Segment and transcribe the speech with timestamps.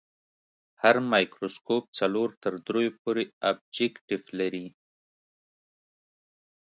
[0.81, 4.67] هر مایکروسکوپ څلور تر دریو پورې ابجکتیف لري.